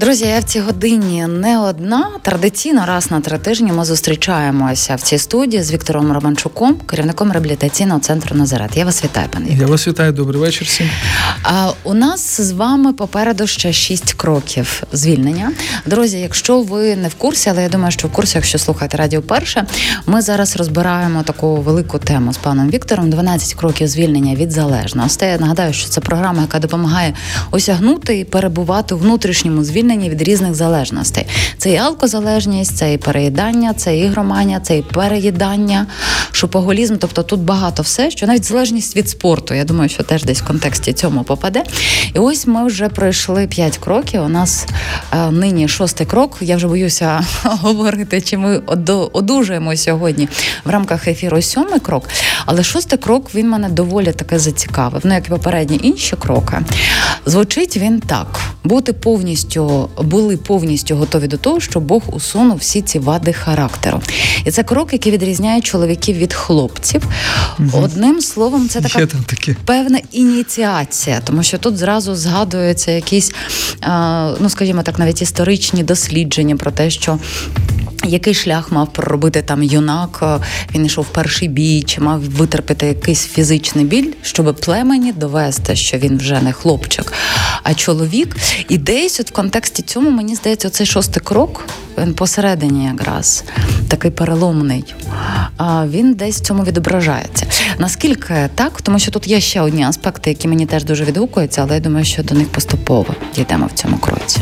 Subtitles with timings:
[0.00, 2.10] Друзі, я в цій годині не одна.
[2.22, 8.00] Традиційно раз на три тижні ми зустрічаємося в цій студії з Віктором Романчуком, керівником реабілітаційного
[8.00, 8.76] центру Назарет.
[8.76, 10.66] Я вас вітаю, пане Я вас вітаю, добрий вечір.
[10.66, 10.90] всім.
[11.42, 15.52] А у нас з вами попереду ще шість кроків звільнення.
[15.86, 19.22] Друзі, якщо ви не в курсі, але я думаю, що в курсі, якщо слухаєте радіо
[19.22, 19.66] перше,
[20.06, 25.24] ми зараз розбираємо таку велику тему з паном Віктором: 12 кроків звільнення від залежності.
[25.24, 27.14] Я нагадаю, що це програма, яка допомагає
[27.50, 31.26] осягнути і перебувати у внутрішньому звільненні звільнені від різних залежностей.
[31.58, 35.86] Це і алкозалежність, це і переїдання, це і ігроманія, це і переїдання,
[36.32, 36.96] шопоголізм.
[36.96, 39.54] Тобто тут багато все, що навіть залежність від спорту.
[39.54, 41.62] Я думаю, що теж десь в контексті цьому попаде.
[42.14, 44.22] І ось ми вже пройшли п'ять кроків.
[44.22, 44.66] У нас
[45.12, 46.36] е, нині шостий крок.
[46.40, 48.58] Я вже боюся говорити, чи ми
[49.12, 50.28] одужуємо сьогодні
[50.64, 52.08] в рамках ефіру сьомий крок.
[52.46, 55.02] Але шостий крок він мене доволі таки зацікавив.
[55.04, 56.56] Ну, як і попередні інші кроки.
[57.26, 62.98] Звучить він так: бути повністю були повністю готові до того, що Бог усунув всі ці
[62.98, 64.00] вади характеру.
[64.44, 67.02] І це крок, який відрізняє чоловіків від хлопців.
[67.58, 67.68] Угу.
[67.72, 69.08] Одним словом, це така
[69.64, 73.32] певна ініціація, тому що тут зразу згадуються якісь,
[74.40, 77.18] ну скажімо так, навіть історичні дослідження про те, що
[78.08, 80.40] який шлях мав проробити там юнак?
[80.74, 85.98] Він йшов в перший бій, чи мав витерпіти якийсь фізичний біль, щоб племені довести, що
[85.98, 87.12] він вже не хлопчик,
[87.62, 88.36] а чоловік.
[88.68, 91.64] І десь от в контексті цьому мені здається, цей шостий крок
[91.98, 93.44] він посередині, якраз
[93.88, 94.94] такий переломний.
[95.86, 97.46] Він десь в цьому відображається.
[97.78, 101.74] Наскільки так, тому що тут є ще одні аспекти, які мені теж дуже відгукуються, але
[101.74, 104.40] я думаю, що до них поступово дійдемо в цьому кроці.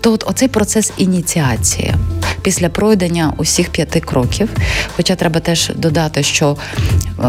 [0.00, 1.94] То от оцей процес ініціації
[2.42, 4.48] після пройдення усіх п'яти кроків.
[4.96, 6.56] Хоча треба теж додати, що
[7.18, 7.22] е,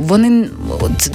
[0.00, 0.46] вони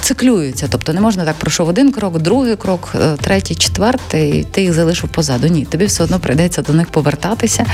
[0.02, 4.62] циклюються, тобто не можна так пройшов один крок, другий крок, е, третій, четвертий, і ти
[4.62, 5.48] їх залишив позаду.
[5.48, 7.66] Ні, тобі все одно прийдеться до них повертатися,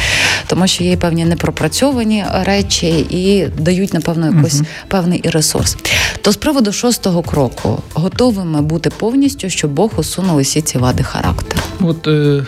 [0.47, 4.65] тому що є певні непропрацьовані речі і дають, напевно, якийсь угу.
[4.87, 5.77] певний і ресурс.
[6.21, 11.61] То з приводу шостого кроку готовими бути повністю, щоб Бог усунув усі ці вади характеру.
[11.81, 12.43] От е, е,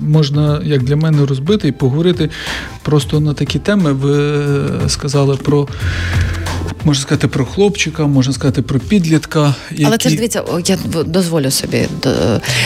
[0.00, 2.30] можна, як для мене, розбити і поговорити
[2.82, 3.92] просто на такі теми.
[3.92, 5.68] Ви сказали про
[6.84, 9.54] можна сказати про хлопчика, можна сказати про підлітка.
[9.70, 9.84] Які...
[9.84, 11.88] Але це ж дивіться, я дозволю собі.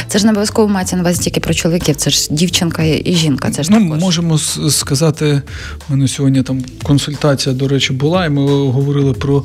[0.09, 3.51] Це ж не обов'язково мається на увазі тільки про чоловіків, це ж дівчинка і жінка.
[3.51, 4.01] Це ж ну, також.
[4.01, 4.39] можемо
[4.71, 5.43] сказати.
[5.89, 9.45] У мене сьогодні там консультація, до речі, була, і ми говорили про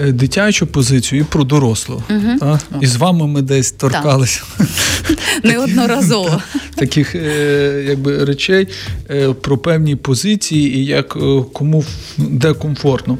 [0.00, 2.02] е, дитячу позицію і про дорослу.
[2.10, 2.38] Угу.
[2.40, 2.60] Та?
[2.80, 4.42] І з вами ми десь торкалися
[5.44, 6.42] неодноразово
[6.74, 8.68] таких е, якби речей
[9.10, 11.16] е, про певні позиції і як
[11.52, 11.84] кому
[12.18, 13.18] де комфортно.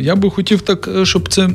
[0.00, 1.50] Я би хотів так, е, щоб це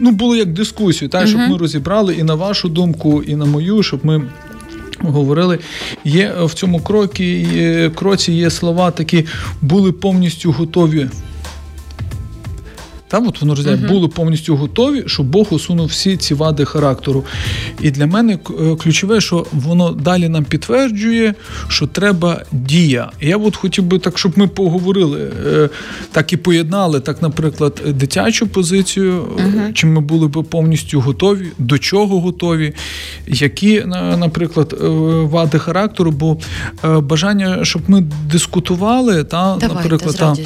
[0.00, 3.82] ну було як дискусію, та щоб ми розібрали і на вашу думку, і на мою,
[3.82, 4.22] щоб ми.
[4.98, 5.58] Говорили,
[6.04, 7.46] є в цьому крокі,
[7.94, 9.24] кроці є слова такі,
[9.62, 11.08] були повністю готові
[13.14, 13.88] та от воно розділяє, uh-huh.
[13.88, 17.24] були повністю готові, щоб Бог усунув всі ці вади характеру.
[17.80, 21.34] І для мене е, ключове, що воно далі нам підтверджує,
[21.68, 23.10] що треба дія.
[23.20, 25.68] І я от хотів би так, щоб ми поговорили, е,
[26.12, 29.72] так і поєднали, так, наприклад, дитячу позицію, uh-huh.
[29.72, 32.74] чи ми були б повністю готові, до чого готові,
[33.26, 33.84] які,
[34.18, 34.86] наприклад, е,
[35.24, 36.38] вади характеру, бо
[37.00, 40.36] бажання, щоб ми дискутували, та, Давайте, наприклад, та,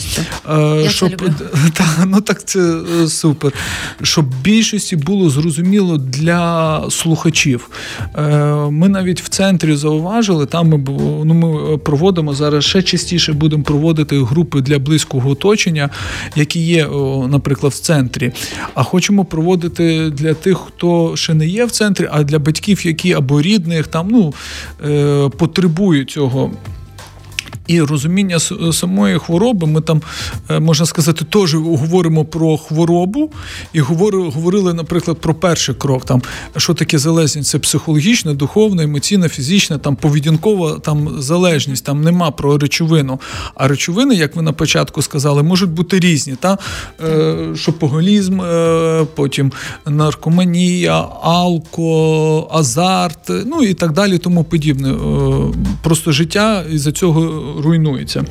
[0.88, 1.16] щоб
[1.74, 3.52] та, ну так це це е, супер.
[4.02, 7.70] Щоб більшості було зрозуміло для слухачів.
[8.16, 10.78] Е, ми навіть в центрі зауважили, там ми
[11.24, 15.90] ну, ми проводимо зараз ще частіше будемо проводити групи для близького оточення,
[16.36, 16.88] які є,
[17.28, 18.32] наприклад, в центрі.
[18.74, 23.12] А хочемо проводити для тих, хто ще не є в центрі, а для батьків, які
[23.12, 24.34] або рідних там ну,
[24.84, 26.50] е, потребують цього.
[27.68, 28.38] І розуміння
[28.72, 30.02] самої хвороби, ми там,
[30.50, 33.30] е, можна сказати, теж говоримо про хворобу
[33.72, 36.22] і говорили, наприклад, про перший крок, там,
[36.56, 42.58] що таке залежність, це психологічна, духовна, емоційна, фізична, там поведінкова там залежність, там нема про
[42.58, 43.20] речовину.
[43.54, 46.36] А речовини, як ви на початку сказали, можуть бути різні.
[46.40, 46.58] Та?
[47.00, 49.52] Е, шопоголізм, е, потім
[49.86, 54.94] наркоманія, алко, азарт, ну і так далі, тому подібне.
[55.82, 58.24] Просто життя із-за цього руйнується.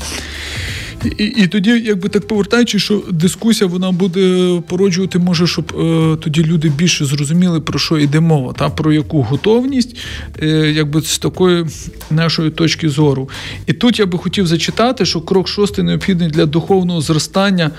[1.17, 6.43] І і тоді, якби так повертаючи, що дискусія вона буде породжувати, може, щоб е, тоді
[6.43, 9.97] люди більше зрозуміли, про що йде мова, та про яку готовність,
[10.41, 11.65] е, якби з такої
[12.11, 13.29] нашої точки зору.
[13.65, 17.71] І тут я би хотів зачитати, що крок шостий необхідний для духовного зростання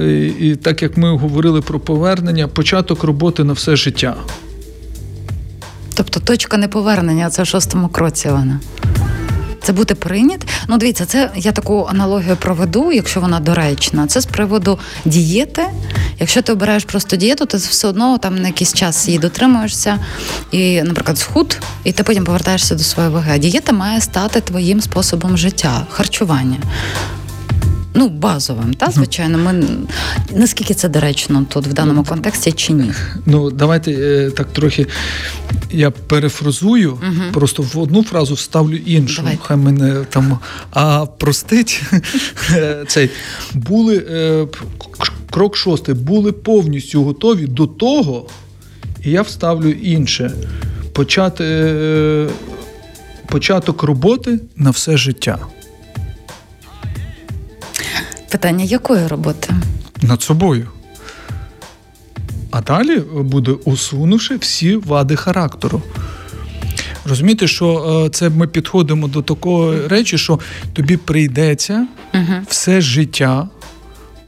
[0.00, 4.16] І, і так як ми говорили про повернення, початок роботи на все життя.
[5.94, 8.60] Тобто точка неповернення це в шостому кроці вона.
[9.68, 10.46] Це бути прийнят.
[10.68, 14.06] Ну, дивіться, це я таку аналогію проведу, якщо вона доречна.
[14.06, 15.66] Це з приводу дієти.
[16.20, 19.98] Якщо ти обираєш просто дієту, ти все одно там на якийсь час її дотримуєшся,
[20.50, 23.38] і, наприклад, схуд, і ти потім повертаєшся до своєї ваги.
[23.38, 26.56] Дієта має стати твоїм способом життя, харчування.
[27.98, 29.64] Ну, базовим, та звичайно, ми
[30.34, 32.92] наскільки це доречно тут в даному контексті чи ні?
[33.26, 34.86] Ну, давайте е, так трохи
[35.70, 37.32] я перефразую, угу.
[37.32, 39.16] просто в одну фразу вставлю іншу.
[39.16, 39.42] Давайте.
[39.42, 40.38] Хай мене там
[40.70, 41.82] а простить
[42.88, 43.10] цей
[43.54, 44.46] були е,
[45.30, 48.28] крок шостий, були повністю готові до того,
[49.04, 50.32] і я вставлю інше.
[50.92, 52.28] Почати, е,
[53.26, 55.38] Початок роботи на все життя.
[58.30, 59.54] Питання якої роботи?
[60.02, 60.68] Над собою.
[62.50, 65.82] А далі буде усунувши всі вади характеру.
[67.04, 70.38] Розумієте, що е, це ми підходимо до такої речі, що
[70.72, 72.34] тобі прийдеться угу.
[72.48, 73.48] все життя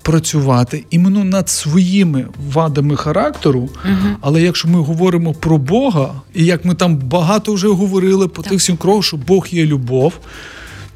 [0.02, 3.60] працювати іменно над своїми вадами характеру.
[3.60, 4.16] Угу.
[4.20, 8.50] Але якщо ми говоримо про Бога, і як ми там багато вже говорили по так.
[8.50, 10.12] тих всім кроках, що Бог є любов,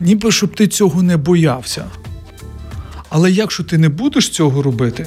[0.00, 1.84] ніби щоб ти цього не боявся.
[3.16, 5.06] Але якщо ти не будеш цього робити,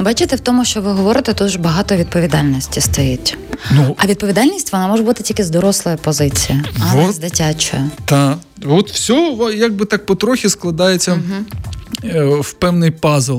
[0.00, 3.38] бачите, в тому, що ви говорите, тут багато відповідальності стоїть.
[3.70, 7.82] Ну, А відповідальність вона може бути тільки з дорослої позиції, а вот, не з дитячої.
[8.04, 12.40] Та от все якби так потрохи складається угу.
[12.40, 13.38] в певний пазл.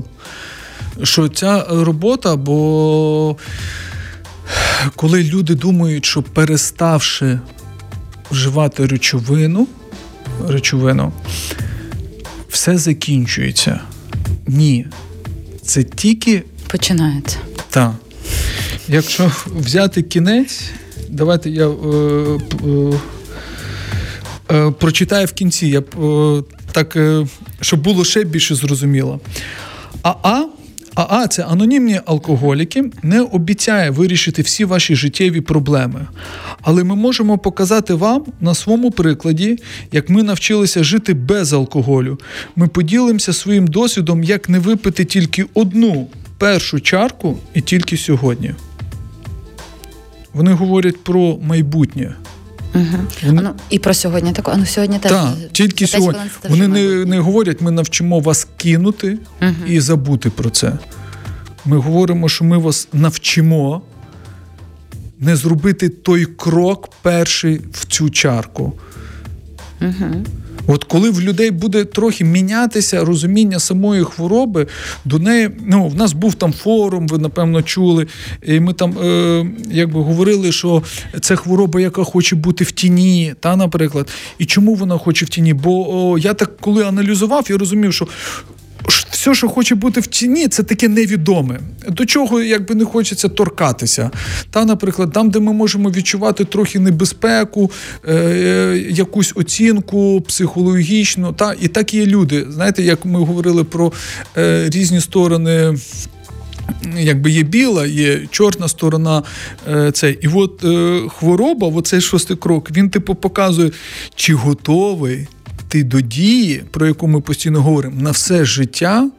[1.04, 3.38] Що ця робота, бо
[4.96, 7.40] коли люди думають, що переставши
[8.32, 9.68] вживати речовину,
[10.48, 11.12] речовину,
[12.58, 13.80] все закінчується.
[14.48, 14.88] Ні.
[15.62, 16.44] Це тільки.
[16.68, 17.38] Починається.
[17.70, 17.92] Так.
[18.88, 20.62] Якщо взяти кінець,
[21.10, 21.74] давайте я е,
[22.68, 23.00] е,
[24.52, 27.28] е, прочитаю в кінці, я е, так, е,
[27.62, 29.20] щоб було ще більше зрозуміло.
[30.02, 30.44] Аа А
[30.98, 36.08] АА це анонімні алкоголіки, не обіцяє вирішити всі ваші життєві проблеми.
[36.62, 39.58] Але ми можемо показати вам на своєму прикладі,
[39.92, 42.20] як ми навчилися жити без алкоголю.
[42.56, 46.08] Ми поділимося своїм досвідом, як не випити тільки одну
[46.38, 48.54] першу чарку і тільки сьогодні.
[50.34, 52.16] Вони говорять про майбутнє.
[52.78, 52.98] Угу.
[53.24, 53.42] Вони...
[53.42, 54.56] Ну, І про сьогодні також.
[54.58, 55.12] Ну, сьогодні теж.
[55.12, 56.22] Так, тільки сьогодні.
[56.50, 59.52] Вони не не говорять, ми навчимо вас кинути угу.
[59.68, 60.74] і забути про це.
[61.66, 63.82] Ми говоримо, що ми вас навчимо
[65.20, 68.74] не зробити той крок перший в цю чарку.
[69.82, 70.26] Угу.
[70.68, 74.68] От коли в людей буде трохи мінятися розуміння самої хвороби,
[75.06, 78.08] до неї ну в нас був там форум, ви напевно чули.
[78.44, 80.84] І ми там е, якби говорили, що
[81.22, 84.10] це хвороба, яка хоче бути в тіні, та, наприклад.
[84.38, 85.54] І чому вона хоче в тіні?
[85.54, 88.08] Бо о, я так коли аналізував, я розумів, що
[88.88, 94.12] все, що хоче бути в тіні, це таке невідоме, до чого якби не хочеться торкатися.
[94.50, 97.72] Та, наприклад, там, де ми можемо відчувати трохи небезпеку,
[98.08, 102.46] е, е, якусь оцінку психологічну, та і так є люди.
[102.50, 103.94] Знаєте, як ми говорили про
[104.38, 105.78] е, різні сторони.
[106.98, 109.24] Якби є біла, є чорна сторона.
[109.70, 110.20] Е, цей.
[110.22, 113.72] І от е, хвороба, оцей шостий крок, він типу показує,
[114.16, 115.28] чи готовий
[115.68, 119.10] ти до дії, про яку ми постійно говоримо, на все життя,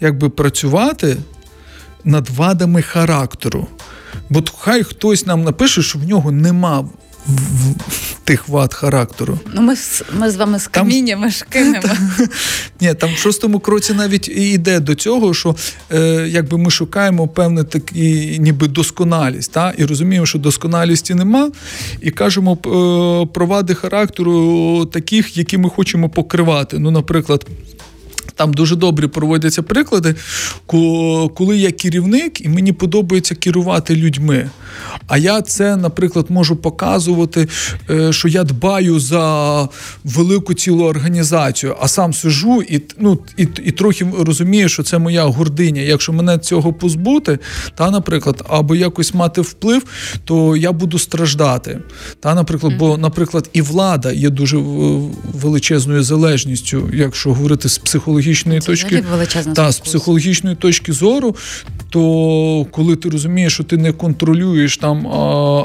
[0.00, 1.16] якби працювати
[2.04, 3.66] над вадами характеру.
[4.30, 6.88] Бо хай хтось нам напише, що в нього нема
[8.24, 9.38] тих вад характеру.
[9.54, 9.74] Ну, ми
[10.12, 11.88] ми з вами з каміннями ж кинемо.
[12.80, 15.56] Ні, там в шостому кроці навіть і йде до цього, що
[15.92, 19.74] е, якби ми шукаємо певне такі, ніби досконалість, та?
[19.78, 21.50] і розуміємо, що досконалісті нема,
[22.00, 22.58] і кажемо е,
[23.34, 26.78] про вади характеру таких, які ми хочемо покривати.
[26.78, 27.46] Ну, наприклад.
[28.38, 30.14] Там дуже добрі проводяться приклади,
[31.34, 34.50] коли я керівник і мені подобається керувати людьми.
[35.06, 37.48] А я це, наприклад, можу показувати,
[37.90, 39.68] е, що я дбаю за
[40.04, 45.24] велику цілу організацію, а сам сижу і ну, і, і трохи розумію, що це моя
[45.24, 45.82] гординя.
[45.82, 47.38] Якщо мене цього позбути,
[47.74, 49.84] та, наприклад, або якось мати вплив,
[50.24, 51.80] то я буду страждати.
[52.20, 54.56] Та, наприклад, Бо, наприклад, і влада є дуже
[55.32, 59.04] величезною залежністю, якщо говорити з психологічної це точки
[59.54, 61.36] та, з психологічної точки зору,
[61.90, 65.06] то коли ти розумієш, що ти не контролюєш там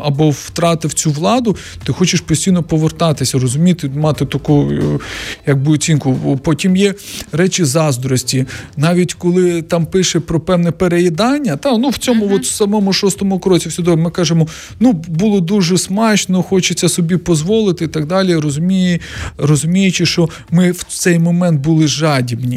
[0.04, 5.00] або втратив цю владу, ти хочеш постійно повертатися, розуміти, мати таку е,
[5.48, 6.40] якби оцінку.
[6.44, 6.94] Потім є
[7.32, 8.46] речі заздрості.
[8.78, 12.36] Навіть коли там пише про певне переїдання, та ну в цьому uh-huh.
[12.36, 14.48] от самому шостому кроці всюди ми кажемо,
[14.80, 18.36] ну було дуже смачно, хочеться собі дозволити і так далі.
[18.36, 19.00] Розуміє,
[19.38, 22.53] розуміючи, що ми в цей момент були жадібні.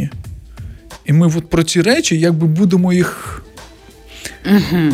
[1.04, 3.42] І ми от про ці речі якби будемо їх
[4.46, 4.92] Угу.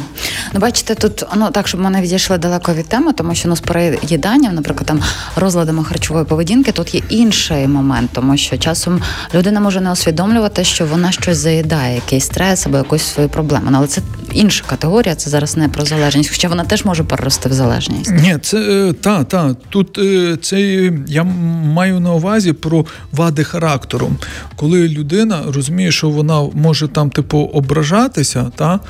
[0.54, 3.56] Ну, бачите, тут ну так, щоб ми не відійшли далеко від теми, тому що ну,
[3.56, 5.00] з переїданням, наприклад, там
[5.36, 9.02] розладами харчової поведінки, тут є інший момент, тому що часом
[9.34, 13.66] людина може не усвідомлювати, що вона щось заїдає, якийсь стрес або якусь свою проблему.
[13.70, 14.00] Ну, але це
[14.32, 18.10] інша категорія, це зараз не про залежність, хоча вона теж може перерости в залежність.
[18.10, 19.54] Ні, це е, та, та.
[19.68, 20.60] Тут е, це
[21.06, 21.24] я
[21.64, 24.10] маю на увазі про вади характеру,
[24.56, 28.80] коли людина розуміє, що вона може там, типу, ображатися, та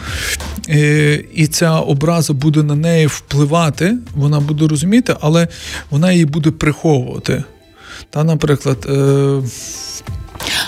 [0.69, 5.49] Е, і ця образа буде на неї впливати, вона буде розуміти, але
[5.91, 7.45] вона її буде приховувати.
[8.11, 8.87] Та, наприклад.
[8.91, 9.43] Е,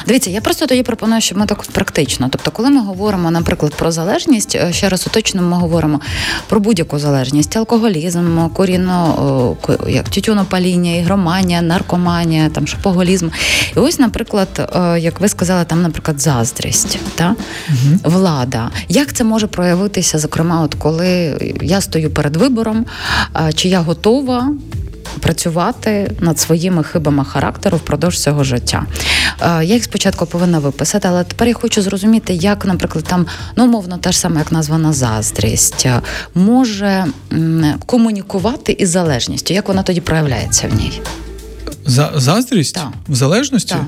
[0.07, 2.29] Дивіться, я просто тоді пропоную, щоб ми так практично.
[2.31, 6.01] Тобто, коли ми говоримо, наприклад, про залежність, е, ще раз уточно ми говоримо
[6.49, 9.57] про будь-яку залежність: алкоголізм, корінно
[9.89, 13.29] як тютюнопаління, ігроманія, наркоманія, там шопоголізм.
[13.77, 17.35] І ось, наприклад, е, як ви сказали, там, наприклад, заздрість, та
[17.69, 17.99] угу.
[18.03, 18.71] влада.
[18.89, 22.87] Як це може проявитися, зокрема, от коли я стою перед вибором,
[23.55, 24.51] чи я готова
[25.21, 28.87] працювати над своїми хибами характеру впродовж цього життя.
[29.41, 33.65] Е, я їх спочатку повинна виписати, але тепер я хочу зрозуміти, як, наприклад, там ну
[33.65, 36.01] умовно те ж саме, як названа заздрість, е,
[36.35, 37.07] може
[37.87, 39.55] комунікувати із залежністю.
[39.55, 41.01] Як вона тоді проявляється в ній?
[41.87, 42.89] За заздрість так.
[43.09, 43.75] в залежності?
[43.75, 43.85] Так.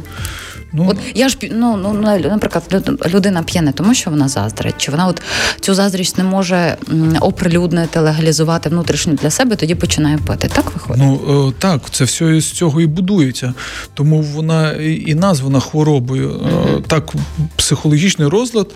[0.73, 1.93] Ну от я ж ну, ну
[2.31, 5.23] наприклад, людина п'є не тому, що вона заздрить, чи вона от
[5.61, 6.77] цю заздрість не може
[7.21, 10.51] оприлюднити, легалізувати внутрішньо для себе, тоді починає пити.
[10.55, 11.03] Так виходить?
[11.03, 13.55] Ну е, так, це все з цього і будується,
[13.95, 16.31] тому вона і названа хворобою.
[16.31, 17.13] mm Так,
[17.57, 18.69] психологічний розлад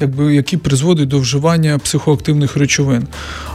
[0.00, 3.06] якби, які призводять до вживання психоактивних речовин.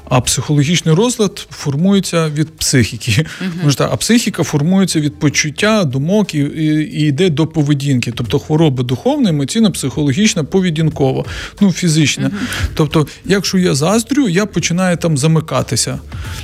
[0.10, 3.26] А психологічний розлад формується від психіки.
[3.66, 3.88] Uh-huh.
[3.92, 6.66] А психіка формується від почуття, думок і, і,
[7.02, 8.12] і йде до поведінки.
[8.16, 11.26] Тобто хвороба духовна, емоційна, психологічна, поведінкова,
[11.62, 12.28] ну фізична.
[12.28, 12.68] Uh-huh.
[12.74, 16.00] Тобто, якщо я заздрю, я починаю там замикатися.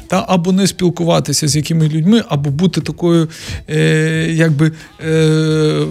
[0.08, 3.28] Та, Або не спілкуватися з якими людьми, або бути такою,
[3.70, 4.72] е, якби
[5.06, 5.82] е,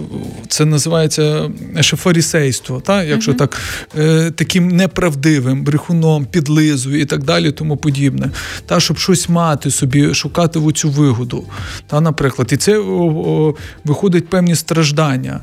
[0.47, 1.49] це називається
[1.83, 3.03] фарісейство, та?
[3.03, 3.37] якщо uh-huh.
[3.37, 3.61] так
[3.99, 8.31] Е, таким неправдивим брехуном, підлизою і так далі, тому подібне.
[8.65, 11.43] Та, Щоб щось мати собі, шукати в цю вигоду.
[11.87, 15.39] Та, Наприклад, і це о, о, виходить певні страждання.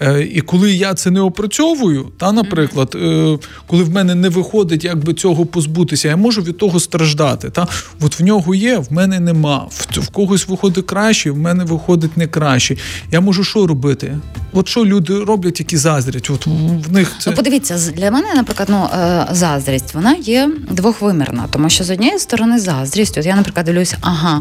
[0.00, 4.84] Е, І коли я це не опрацьовую, та, наприклад, е, коли в мене не виходить
[4.84, 7.50] якби цього позбутися, я можу від того страждати.
[7.50, 7.66] Та?
[8.00, 9.66] От в нього є, в мене нема.
[9.70, 12.76] В, в когось виходить краще, в мене виходить не краще.
[13.12, 14.18] Я можу що робити?
[14.52, 16.30] От що люди роблять, які заздрять?
[16.30, 16.46] От
[16.88, 17.30] в них це...
[17.30, 22.18] Ну, подивіться, для мене, наприклад, ну е, заздрість, вона є двохвимірна, тому що з однієї
[22.18, 24.40] сторони заздрість, от я, наприклад, дивлюся, ага,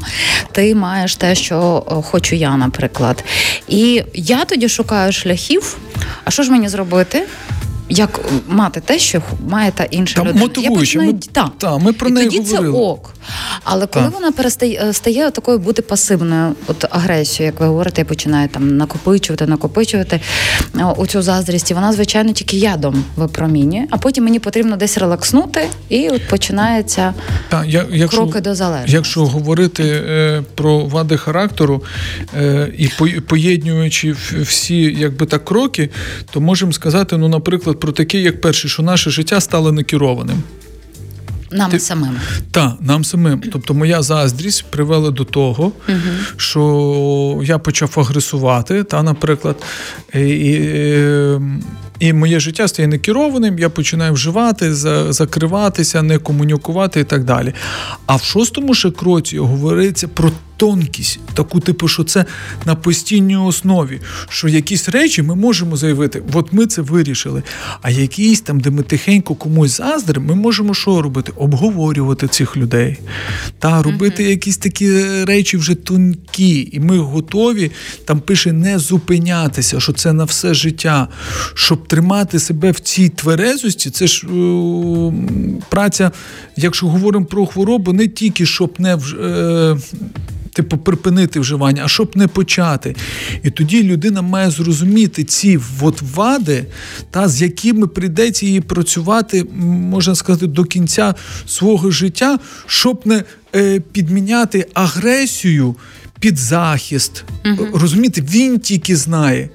[0.51, 3.23] ти маєш те, що хочу я, наприклад.
[3.67, 5.77] І я тоді шукаю шляхів.
[6.23, 7.27] А що ж мені зробити?
[7.89, 10.39] Як мати те, що має та інша людина.
[10.39, 10.99] Мотивуючи.
[10.99, 11.51] Ми, та.
[11.57, 12.73] Та, ми про і неї тоді говорили.
[12.73, 13.13] це ок.
[13.63, 14.11] Але коли та.
[14.11, 19.47] вона перестає е, стає такою бути пасивною, от агресією, як ви говорите, починає там накопичувати,
[19.47, 20.19] накопичувати
[20.97, 25.67] у цю заздрість, і вона, звичайно, тільки ядом випромінює, а потім мені потрібно десь релакснути,
[25.89, 27.13] і от починається
[27.49, 28.95] та, я, якщо, кроки до залежності.
[28.95, 31.83] Якщо говорити е, про вади характеру
[32.37, 32.87] е, і
[33.19, 35.89] поєднуючи всі якби так кроки,
[36.31, 40.43] то можемо сказати, ну, наприклад про таке, як перше, що наше життя стало некерованим.
[41.51, 41.79] Нам Ти...
[41.79, 42.19] самим.
[42.51, 43.41] Так, нам самим.
[43.51, 45.97] Тобто моя заздрість привела до того, угу.
[46.37, 49.55] що я почав агресувати, та, наприклад,
[50.13, 50.59] і, і,
[51.99, 54.75] і моє життя стає некерованим, я починаю вживати,
[55.13, 57.53] закриватися, не комунікувати і так далі.
[58.05, 62.25] А в шостому ще кроці говориться про тонкість, таку типу, що це
[62.65, 67.43] на постійній основі, що якісь речі ми можемо заявити, от ми це вирішили.
[67.81, 71.31] А якісь там, де ми тихенько комусь заздримо, ми можемо що робити?
[71.35, 72.99] Обговорювати цих людей
[73.59, 74.29] та робити mm-hmm.
[74.29, 77.71] якісь такі речі вже тонкі, і ми готові
[78.05, 81.07] там пише не зупинятися, що це на все життя,
[81.53, 83.89] щоб тримати себе в цій тверезості.
[83.89, 85.13] Це ж е,
[85.69, 86.11] праця,
[86.55, 88.97] якщо говоримо про хворобу, не тільки щоб не.
[89.21, 89.77] Е,
[90.53, 92.95] типу, припинити вживання, а щоб не почати.
[93.43, 96.65] І тоді людина має зрозуміти ці от вади,
[97.11, 99.45] та з якими прийдеться їй працювати,
[99.91, 101.15] можна сказати, до кінця
[101.47, 103.23] свого життя, щоб не
[103.55, 105.75] е, підміняти агресію
[106.19, 107.23] під захист.
[107.45, 107.67] Угу.
[107.73, 109.49] Розумієте, він тільки знає.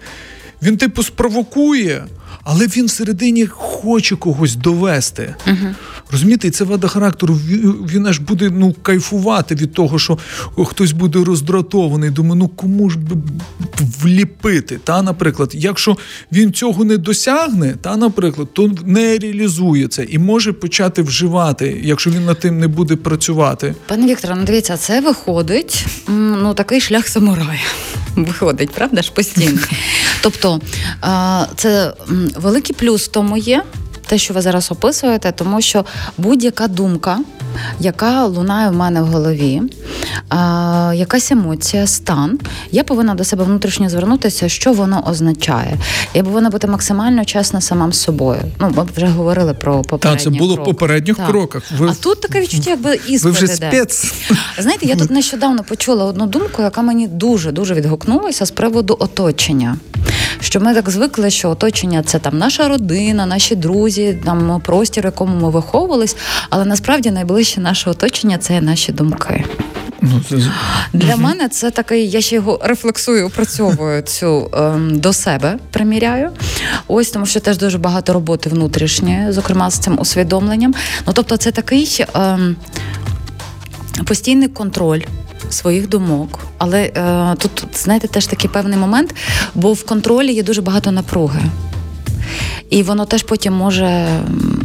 [0.62, 2.04] Він, типу, спровокує,
[2.44, 5.34] але він всередині хоче когось довести.
[5.46, 5.74] Угу.
[6.10, 7.34] Розумієте, і це вада характеру.
[7.90, 10.18] Він аж буде ну, кайфувати від того, що
[10.64, 12.10] хтось буде роздратований.
[12.10, 13.16] Думаю, ну кому ж би
[14.00, 14.78] вліпити?
[14.84, 15.96] Та, наприклад, якщо
[16.32, 22.10] він цього не досягне, та, наприклад, то не реалізує це і може почати вживати, якщо
[22.10, 23.74] він над тим не буде працювати.
[23.86, 27.60] Пане Вікторе, ну дивіться, це виходить ну такий шлях самурая.
[28.16, 29.60] Виходить, правда ж постійно.
[30.22, 30.60] Тобто
[31.56, 31.92] це
[32.36, 33.62] великий плюс тому є
[34.14, 35.84] те, що ви зараз описуєте, тому що
[36.18, 37.18] будь-яка думка,
[37.80, 39.62] яка лунає в мене в голові,
[40.28, 42.38] а, якась емоція, стан,
[42.70, 45.76] я повинна до себе внутрішньо звернутися, що воно означає.
[46.14, 48.40] Я повинна бути максимально чесна самим собою.
[48.60, 51.28] Ну, ми вже говорили про попередні Так, це було в попередніх так.
[51.28, 51.62] кроках.
[51.78, 51.88] Ви...
[51.88, 54.14] А тут таке відчуття, якби іспит Ви вже спец.
[54.58, 59.76] Знаєте, я тут нещодавно почула одну думку, яка мені дуже дуже відгукнулася з приводу оточення.
[60.40, 65.06] Що ми так звикли, що оточення це там наша родина, наші друзі, там простір, в
[65.06, 66.16] якому ми виховувались,
[66.50, 69.44] але насправді найближче наше оточення це наші думки.
[70.00, 70.36] Ну, це...
[70.92, 76.30] Для мене це такий, я ще його рефлексую, опрацьовую цю ем, до себе, приміряю.
[76.88, 80.74] Ось тому, що теж дуже багато роботи внутрішньої, зокрема з цим усвідомленням.
[81.06, 82.56] Ну тобто, це такий ем,
[84.04, 85.00] постійний контроль.
[85.50, 89.14] Своїх думок, але е, тут знаєте теж такий певний момент,
[89.54, 91.40] бо в контролі є дуже багато напруги.
[92.70, 94.06] І воно теж потім може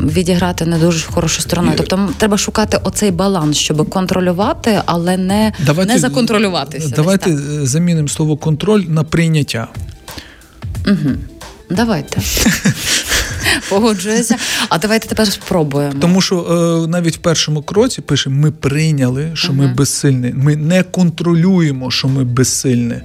[0.04, 1.72] відіграти не дуже хорошу сторону.
[1.78, 6.94] Тобто треба шукати оцей баланс, щоб контролювати, але не давайте, не законтролюватися.
[6.96, 9.68] Давайте замінимо слово контроль на прийняття.
[10.88, 11.16] Угу.
[11.70, 12.22] Давайте.
[13.70, 14.36] Погоджуюся.
[14.70, 15.94] А давайте тепер спробуємо.
[16.02, 20.34] Тому що е, навіть в першому кроці пише: ми прийняли, що ми безсильні.
[20.36, 22.96] Ми не контролюємо, що ми безсильні.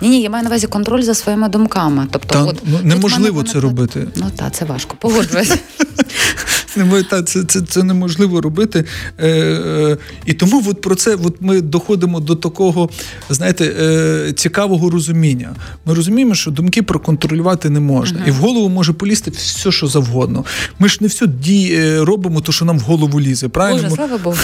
[0.00, 2.06] Ні, ні, я маю на увазі контроль за своїми думками.
[2.10, 4.06] Тобто, Та, от ну, неможливо це робити.
[4.16, 4.96] Ну так, це важко.
[5.00, 5.58] Погоджуюся.
[7.10, 8.84] Та, це це, це неможливо робити.
[9.18, 12.90] Е, е, І тому от про це от ми доходимо до такого,
[13.30, 15.54] знаєте, е, цікавого розуміння.
[15.84, 18.20] Ми розуміємо, що думки проконтролювати не можна.
[18.20, 18.28] Uh-huh.
[18.28, 20.44] І в голову може полізти все, що завгодно.
[20.78, 23.48] Ми ж не все ді, е, робимо, то що нам в голову лізе.
[23.48, 23.82] правильно?
[23.82, 24.36] Боже, слава Богу.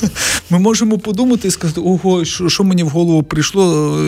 [0.50, 3.98] Ми можемо подумати і сказати, ого, що, що мені в голову прийшло.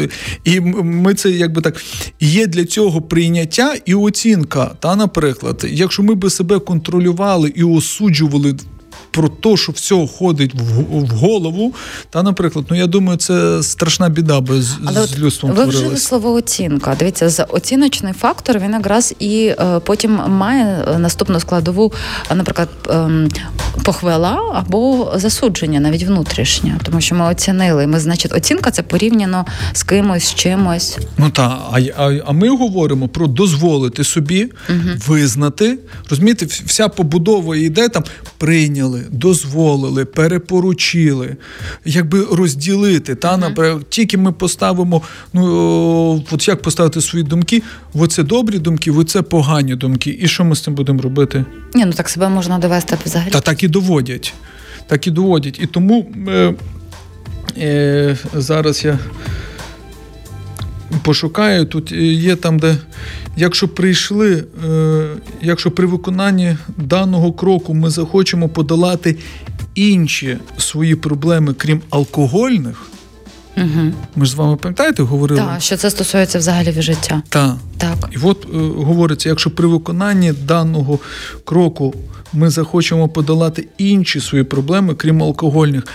[0.45, 1.83] І ми це якби так.
[2.21, 4.71] Є для цього прийняття і оцінка.
[4.81, 8.57] Та, Наприклад, якщо ми би себе контролювали і осуджували
[9.11, 11.75] про те, що все ходить в, в голову.
[12.11, 15.97] Та, наприклад, ну я думаю, це страшна біда, би з, Але з людством ви вжили
[15.97, 16.97] слово оцінка.
[16.99, 21.93] Дивіться, за оціночний фактор він якраз і е, потім має наступну складову,
[22.35, 23.29] наприклад, е,
[23.85, 27.87] похвала або засудження, навіть внутрішнє, тому що ми оцінили.
[27.87, 30.99] Ми, значить, оцінка це порівняно з кимось, з чимось.
[31.19, 34.79] Ну так, а, а, а ми говоримо про дозволити собі угу.
[35.07, 35.79] визнати,
[36.11, 38.05] розумієте, вся побудова йде там
[38.39, 41.37] прийняли дозволили, перепоручили,
[41.85, 43.15] якби розділити.
[43.15, 47.63] Та, наприклад, Тільки ми поставимо, ну от як поставити свої думки,
[47.95, 50.19] оце добрі думки, оце погані думки.
[50.21, 51.45] І що ми з цим будемо робити?
[51.75, 53.31] Ні, ну так себе можна довести взагалі.
[53.31, 54.35] Та так і доводять.
[54.87, 55.61] Так і доводять.
[55.63, 56.55] І тому е,
[57.59, 58.99] е, зараз я
[61.03, 61.65] пошукаю.
[61.65, 62.77] Тут є там, де
[63.37, 65.03] якщо прийшли, е,
[65.43, 69.17] якщо при виконанні даного кроку ми захочемо подолати
[69.75, 72.90] інші свої проблеми, крім алкогольних.
[73.57, 73.93] Угу.
[74.17, 75.41] Ми ж з вами пам'ятаєте, говорили?
[75.41, 77.23] Так, що це стосується взагалі життя.
[77.29, 77.57] Так.
[77.79, 77.97] так.
[78.11, 80.99] І от е, говориться, якщо при виконанні даного
[81.45, 81.95] кроку
[82.33, 85.87] ми захочемо подолати інші свої проблеми, крім алкогольних,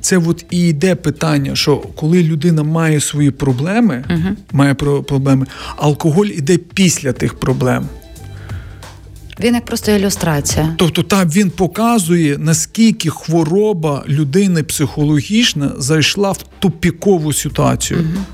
[0.00, 4.36] це от і йде питання, що коли людина має свої проблеми, угу.
[4.52, 5.46] має проблеми,
[5.76, 7.88] алкоголь іде після тих проблем.
[9.42, 10.74] Він як просто ілюстрація.
[10.78, 18.00] Тобто там він показує, наскільки хвороба людини психологічна зайшла в тупікову ситуацію.
[18.00, 18.24] Угу.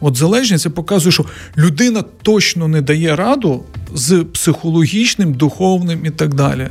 [0.00, 1.24] От залежність це показує, що
[1.56, 6.68] людина точно не дає раду з психологічним, духовним і так далі.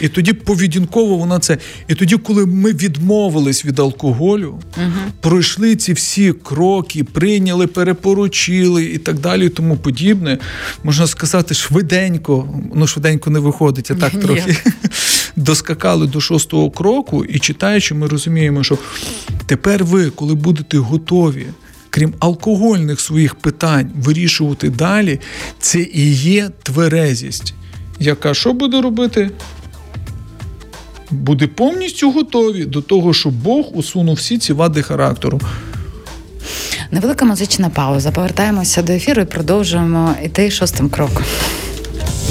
[0.00, 1.58] І тоді поведінково вона це.
[1.88, 4.92] І тоді, коли ми відмовились від алкоголю, угу.
[5.20, 10.38] пройшли ці всі кроки, прийняли, перепоручили і так далі, і тому подібне,
[10.84, 14.56] можна сказати, швиденько, ну швиденько не виходить, а так трохи
[15.36, 18.78] доскакали до шостого кроку, і читаючи, ми розуміємо, що
[19.46, 21.46] Тепер ви, коли будете готові,
[21.90, 25.20] крім алкогольних своїх питань, вирішувати далі,
[25.60, 27.54] це і є тверезість,
[28.00, 29.30] яка що буде робити?
[31.10, 35.40] Буде повністю готові до того, що Бог усунув всі ці вади характеру.
[36.90, 38.10] Невелика музична пауза.
[38.10, 41.24] Повертаємося до ефіру і продовжуємо йти шостим кроком.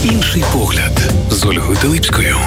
[0.03, 2.38] Інший погляд з Ольгою Телипською.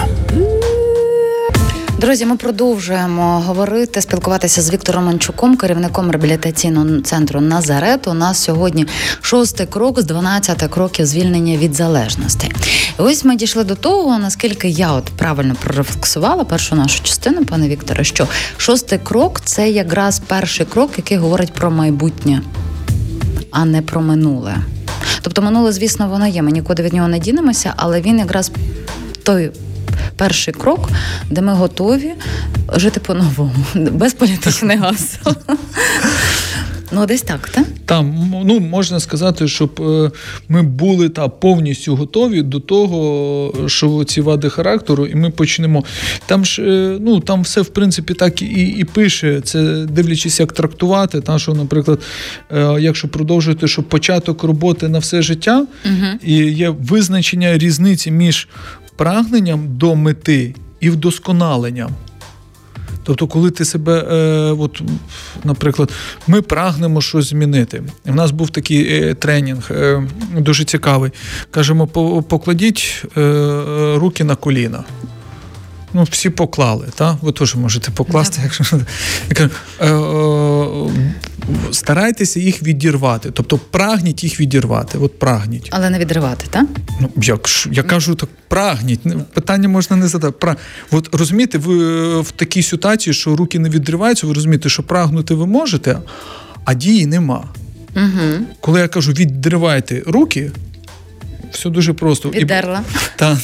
[1.98, 8.08] Друзі, ми продовжуємо говорити, спілкуватися з Віктором Манчуком, керівником реабілітаційного центру Назарет.
[8.08, 8.86] У нас сьогодні
[9.20, 12.52] шостий крок з 12 кроків звільнення від залежності.
[12.98, 18.04] Ось ми дійшли до того, наскільки я от правильно прорефлексувала першу нашу частину, пане Вікторе,
[18.04, 22.42] що шостий крок це якраз перший крок, який говорить про майбутнє,
[23.50, 24.56] а не про минуле.
[25.22, 26.42] Тобто, минуле, звісно, воно є.
[26.42, 28.50] Ми нікуди від нього не дінемося, але він якраз
[29.22, 29.50] той
[30.18, 30.90] перший крок,
[31.30, 32.12] де ми готові
[32.74, 35.34] жити по-новому, без політичних гасел.
[36.92, 37.66] Ну, десь так, так?
[37.84, 40.10] Там ну можна сказати, щоб е,
[40.48, 45.84] ми були та повністю готові до того, що ці вади характеру, і ми почнемо.
[46.26, 49.40] Там ж е, ну там все в принципі так і і пише.
[49.40, 51.20] Це дивлячись, як трактувати.
[51.20, 52.00] Та що, наприклад,
[52.52, 56.06] е, якщо продовжувати, що початок роботи на все життя, угу.
[56.22, 58.48] і є визначення різниці між
[58.98, 61.90] прагненням до мети і вдосконаленням.
[63.02, 64.16] Тобто, коли ти себе, е,
[64.52, 64.82] от,
[65.44, 65.92] наприклад,
[66.26, 67.82] ми прагнемо щось змінити.
[68.06, 70.02] У нас був такий е, тренінг, е,
[70.36, 71.10] дуже цікавий.
[71.50, 71.86] Кажемо,
[72.22, 73.20] покладіть е,
[73.96, 74.84] руки на коліна.
[75.92, 77.16] Ну, всі поклали, так?
[77.22, 78.80] Ви теж можете покласти, якщо
[79.38, 79.48] е,
[79.86, 79.90] е,
[81.72, 83.30] старайтеся їх відірвати.
[83.30, 84.98] Тобто прагніть їх відірвати.
[84.98, 85.68] От прагніть.
[85.70, 86.66] Але не відривати, так?
[87.00, 89.00] Ну, як я кажу, так прагніть.
[89.34, 90.36] Питання можна не задати.
[90.40, 90.56] Пра...
[90.90, 95.34] От розумієте, ви е, в такій ситуації, що руки не відриваються, ви розумієте, що прагнути
[95.34, 95.98] ви можете,
[96.64, 97.44] а дії нема.
[97.96, 98.46] Угу.
[98.60, 100.50] Коли я кажу, відривайте руки,
[101.52, 102.30] все дуже просто.
[102.30, 102.80] Віддерла.
[102.90, 103.38] І, та,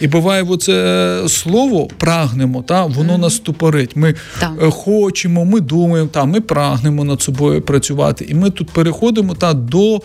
[0.00, 3.18] і буває, оце слово прагнемо, та, воно mm-hmm.
[3.18, 3.96] нас ступорить.
[3.96, 4.52] Ми так.
[4.62, 8.26] Е, хочемо, ми думаємо, та, ми прагнемо над собою працювати.
[8.28, 10.00] І ми тут переходимо та, до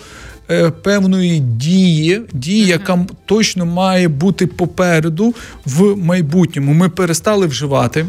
[0.51, 5.33] е, певної дії, дії, яка точно має бути попереду
[5.65, 6.73] в майбутньому.
[6.73, 8.05] Ми перестали вживати.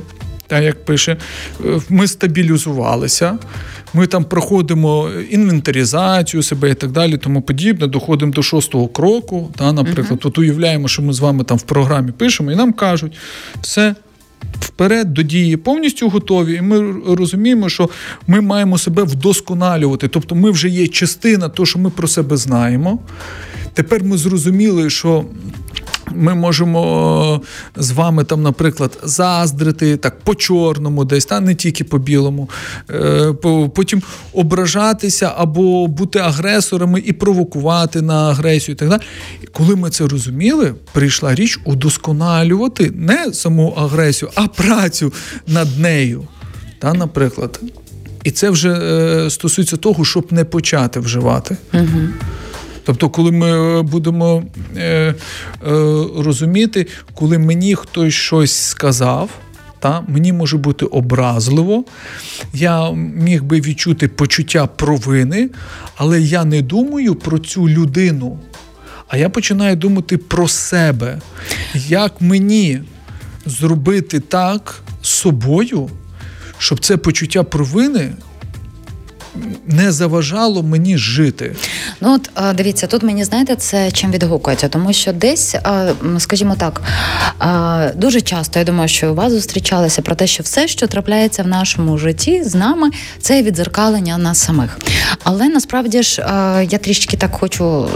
[0.47, 1.17] Так, як пише,
[1.65, 3.39] е, ми стабілізувалися
[3.95, 9.51] ми там проходимо інвентаризацію себе і так далі, тому подібне, доходимо до шостого кроку.
[9.57, 10.29] Та, Наприклад, uh-huh.
[10.29, 13.13] от уявляємо, що ми з вами там в програмі пишемо, і нам кажуть,
[13.61, 13.95] все.
[14.61, 17.89] Вперед до дії повністю готові, і ми розуміємо, що
[18.27, 20.09] ми маємо себе вдосконалювати.
[20.09, 22.99] Тобто, ми вже є частина того, що ми про себе знаємо.
[23.75, 25.25] Тепер ми зрозуміли, що
[26.15, 27.41] ми можемо
[27.77, 32.51] е, з вами там, наприклад, заздрити так по-чорному, десь та не тільки по білому,
[32.91, 33.33] е,
[33.75, 38.75] потім ображатися або бути агресорами і провокувати на агресію.
[38.75, 39.01] і так далі.
[39.53, 45.13] Коли ми це розуміли, прийшла річ удосконалювати не саму агресію, а працю
[45.47, 46.27] над нею.
[46.79, 47.61] Та, Наприклад.
[48.25, 51.57] І це вже е, стосується того, щоб не почати вживати.
[51.75, 52.01] Угу.
[52.85, 54.43] Тобто, коли ми е, будемо
[54.77, 55.15] е, е,
[56.19, 59.31] розуміти, коли мені хтось щось сказав.
[59.81, 61.85] Та, мені може бути образливо,
[62.55, 65.51] я міг би відчути почуття провини,
[65.97, 68.39] але я не думаю про цю людину,
[69.09, 71.21] а я починаю думати про себе.
[71.75, 72.81] Як мені
[73.47, 75.91] зробити так з собою,
[76.59, 78.13] щоб це почуття провини
[79.67, 81.57] не заважало мені жити.
[82.01, 85.57] Ну от дивіться, тут мені знаєте, це чим відгукується, тому що десь,
[86.19, 86.83] скажімо так,
[87.97, 91.47] дуже часто я думаю, що у вас зустрічалися про те, що все, що трапляється в
[91.47, 94.79] нашому житті з нами, це відзеркалення нас самих.
[95.25, 96.23] Але насправді ж
[96.71, 97.89] я трішки так хочу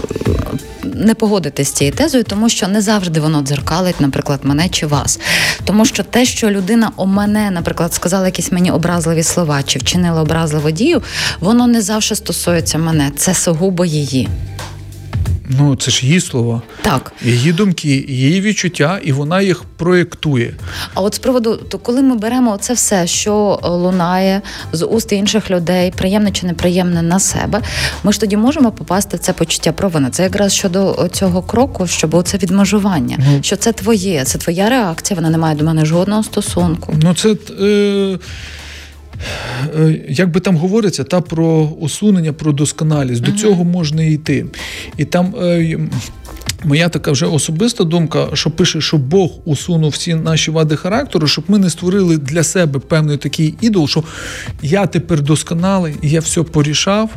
[0.83, 5.19] не погодитись з цією тезою, тому що не завжди воно дзеркалить, наприклад, мене чи вас.
[5.63, 10.21] Тому що те, що людина о мене, наприклад, сказала якісь мені образливі слова чи вчинила
[10.21, 11.01] образливу дію,
[11.39, 13.11] воно не завжди стосується мене.
[13.15, 14.29] Це сугубо її.
[15.57, 20.53] Ну, це ж її слова, так її думки, її відчуття, і вона їх проєктує.
[20.93, 25.51] А от з приводу, то коли ми беремо це все, що лунає з уст інших
[25.51, 27.61] людей, приємне чи неприємне на себе,
[28.03, 30.09] ми ж тоді можемо попасти в це почуття провини.
[30.09, 35.15] Це якраз щодо цього кроку, щоб це відмежування, ну, що це твоє, це твоя реакція,
[35.15, 36.93] вона не має до мене жодного стосунку.
[37.01, 37.35] Ну це.
[37.61, 38.19] Е...
[39.79, 43.21] Е, як би там говориться, та про усунення, про досконалість.
[43.21, 44.45] До цього можна йти.
[44.97, 45.35] І там.
[45.41, 45.79] Е,
[46.63, 51.43] Моя така вже особиста думка, що пише, що Бог усунув всі наші вади характеру, щоб
[51.47, 54.03] ми не створили для себе певний такий ідол, що
[54.61, 57.09] я тепер досконалий, я все порішав.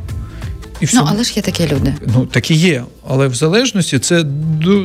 [0.83, 0.97] І все.
[0.97, 1.95] Ну, але ж є такі люди.
[2.15, 2.85] Ну, так і є.
[3.09, 4.23] Але в залежності це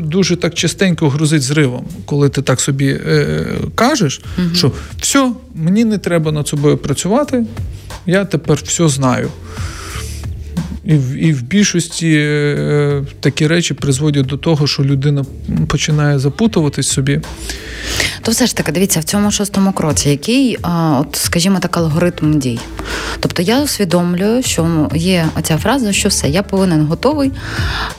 [0.02, 4.56] дуже так частенько грузить зривом, коли ти так собі е, кажеш, угу.
[4.56, 7.46] що все, мені не треба над собою працювати,
[8.06, 9.30] я тепер все знаю.
[10.88, 15.26] І в і в більшості е, такі речі призводять до того, що людина
[15.68, 17.22] починає запутуватись собі.
[18.22, 20.58] То все ж таки, дивіться, в цьому шостому кроці, який,
[21.00, 22.60] от, скажімо так, алгоритм дій.
[23.20, 27.32] Тобто я усвідомлюю, що є оця фраза, що все, я повинен готовий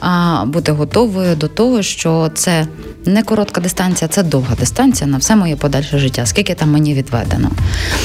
[0.01, 2.67] а, бути готовою до того, що це
[3.07, 7.51] не коротка дистанція, це довга дистанція на все моє подальше життя, скільки там мені відведено.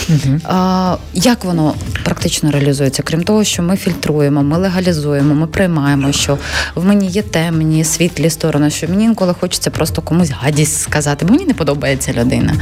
[0.09, 0.39] Угу.
[0.43, 3.03] А, Як воно практично реалізується?
[3.03, 6.37] Крім того, що ми фільтруємо, ми легалізуємо, ми приймаємо, що
[6.75, 11.33] в мені є темні, світлі сторони, що мені інколи хочеться просто комусь гадість сказати, бо
[11.33, 12.55] мені не подобається людина.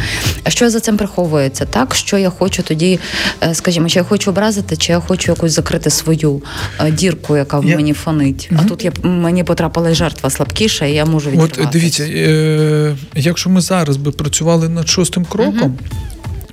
[0.43, 1.65] А що за цим приховується?
[1.65, 2.99] Так, що я хочу тоді,
[3.43, 6.41] е, скажімо, чи я хочу образити, чи я хочу якусь закрити свою
[6.79, 7.75] е, дірку, яка в я...
[7.75, 8.49] мені фонить.
[8.51, 8.61] Угу.
[8.65, 11.61] А тут я мені потрапила жертва слабкіша, і я можу відкриватися.
[11.63, 15.61] От дивіться, е, якщо ми зараз би працювали над шостим кроком.
[15.61, 15.77] Угу.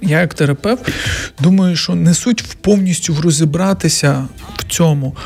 [0.02, 0.92] Я, як терапевт,
[1.40, 5.16] думаю, що не суть в повністю розібратися в цьому,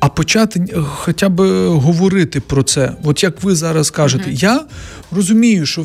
[0.00, 2.92] а почати е, хоча б говорити про це.
[3.04, 4.42] От як ви зараз кажете, mm-hmm.
[4.42, 4.60] я
[5.16, 5.84] розумію, що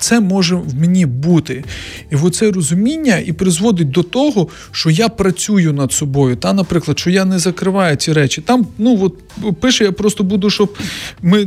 [0.00, 1.64] це може в мені бути.
[2.12, 6.36] І оце розуміння і призводить до того, що я працюю над собою.
[6.36, 8.40] Та, Наприклад, що я не закриваю ці речі.
[8.40, 9.14] Там, ну от
[9.60, 10.76] пише, я просто буду, щоб
[11.22, 11.44] ми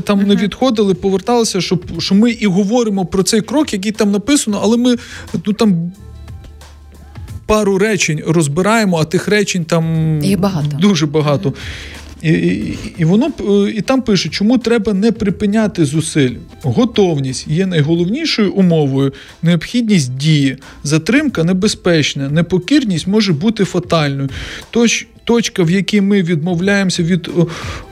[0.00, 4.60] там не відходили, поверталися, щоб що ми і говоримо про цей крок, який там написано,
[4.62, 4.96] але ми
[5.46, 5.92] ну там
[7.46, 10.76] пару речень розбираємо, а тих речень там Їх багато.
[10.76, 11.52] дуже багато.
[12.22, 16.34] І і, і воно е, і там пише, чому треба не припиняти зусиль.
[16.62, 24.28] Готовність є найголовнішою умовою, необхідність дії, затримка небезпечна, непокірність може бути фатальною.
[24.70, 27.30] Точ, точка, в якій ми відмовляємося від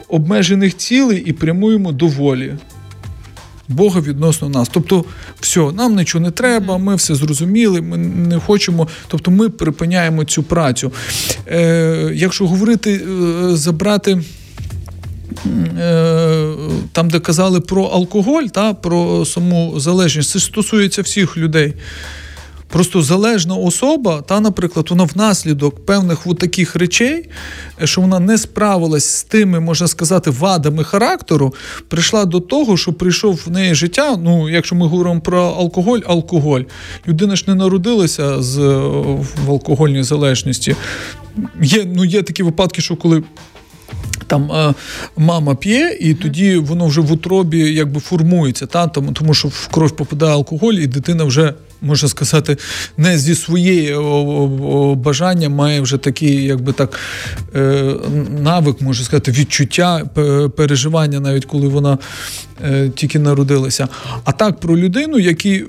[0.08, 2.54] обмежених цілей і прямуємо до волі.
[3.68, 4.68] Бога відносно нас.
[4.72, 5.04] Тобто,
[5.40, 8.88] все, нам нічого не треба, ми все зрозуміли, ми не хочемо.
[9.08, 10.92] Тобто, ми припиняємо цю працю.
[11.48, 14.22] Е, Якщо говорити, е, забрати.
[15.78, 16.52] Е,
[16.92, 21.74] там, де казали про алкоголь, та, про саму залежність, це стосується всіх людей.
[22.68, 27.28] Просто залежна особа, та, наприклад, вона внаслідок певних от таких речей,
[27.84, 31.54] що вона не справилась з тими, можна сказати, вадами характеру,
[31.88, 34.16] прийшла до того, що прийшов в неї життя.
[34.16, 36.62] Ну, якщо ми говоримо про алкоголь, алкоголь.
[37.08, 38.58] Людина ж не народилася з
[39.46, 40.76] в алкогольній залежності.
[41.62, 43.22] Є, ну, Є такі випадки, що коли.
[44.26, 44.74] Там е,
[45.16, 49.68] мама п'є, і тоді воно вже в утробі якби формується, та тому, тому що в
[49.68, 52.56] кров попадає алкоголь, і дитина вже можна сказати,
[52.96, 53.96] не зі своєї
[54.94, 57.00] бажання має вже такий, якби так,
[57.54, 57.94] е,
[58.42, 60.04] навик, можна сказати, відчуття,
[60.56, 61.98] переживання, навіть коли вона
[62.64, 63.88] е, тільки народилася.
[64.24, 65.64] А так про людину, який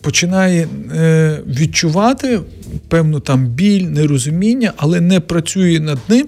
[0.00, 2.40] починає е, відчувати
[2.88, 6.26] певну там біль, нерозуміння, але не працює над ним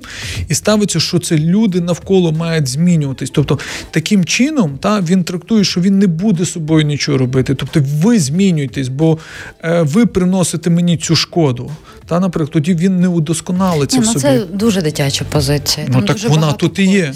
[0.49, 3.31] і ставиться, що це люди навколо мають змінюватись.
[3.31, 3.59] Тобто
[3.91, 7.55] таким чином та, він трактує, що він не буде собою нічого робити.
[7.55, 9.19] Тобто ви змінюєтесь, бо
[9.65, 11.71] е, ви приносите мені цю шкоду.
[12.07, 14.23] Та, наприклад, тоді він не удосконалиться Ні, ну, в собі.
[14.23, 15.87] Це дуже дитяча позиція.
[15.91, 17.15] Ну, так дуже вона тут і є.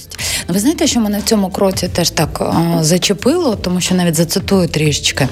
[0.49, 4.14] Ну, ви знаєте, що мене в цьому кроці теж так а, зачепило, тому що навіть
[4.14, 5.29] зацитую трішечки,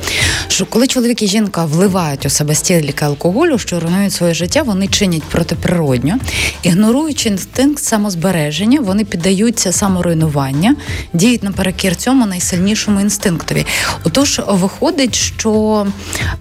[0.48, 4.88] що коли чоловік і жінка вливають у себе стільки алкоголю, що руйнують своє життя, вони
[4.88, 6.18] чинять протиприродньо,
[6.62, 10.76] ігноруючи інстинкт самозбереження, вони піддаються саморуйнування,
[11.12, 13.66] діють наперекір цьому найсильнішому інстинктові.
[14.04, 15.86] Отож, виходить, що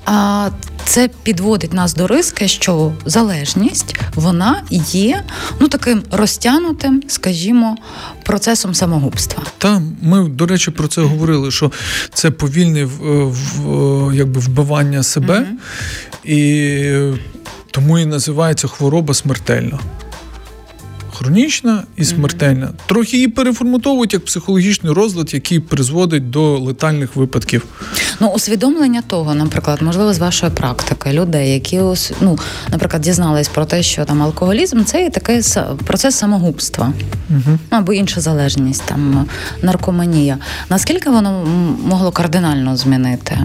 [0.05, 0.49] а,
[0.85, 5.23] це підводить нас до риски, що залежність вона є
[5.59, 7.77] ну таким розтянутим, скажімо,
[8.23, 9.43] процесом самогубства.
[9.57, 11.71] Та ми, до речі, про це говорили, що
[12.13, 16.31] це повільне в, в, якби вбивання себе, mm-hmm.
[16.31, 17.34] і
[17.75, 19.79] тому і називається хвороба смертельна
[21.15, 22.65] хронічна і смертельна.
[22.65, 22.87] Mm-hmm.
[22.87, 27.65] Трохи її переформатовують як психологічний розлад, який призводить до летальних випадків.
[28.19, 31.81] Ну, усвідомлення того, наприклад, можливо, з вашої практики людей, які
[32.21, 32.39] ну,
[32.71, 35.41] наприклад, дізнались про те, що там алкоголізм це є такий
[35.85, 36.93] процес самогубства
[37.31, 37.57] mm-hmm.
[37.69, 39.27] або інша залежність, там
[39.61, 40.37] наркоманія.
[40.69, 41.45] Наскільки воно
[41.85, 43.37] могло кардинально змінити?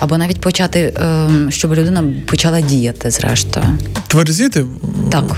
[0.00, 3.66] Або навіть почати, ем, щоб людина почала діяти, зрештою.
[4.06, 4.66] Тверзіти?
[5.10, 5.36] Так.